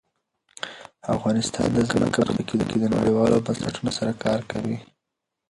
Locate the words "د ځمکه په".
1.73-2.31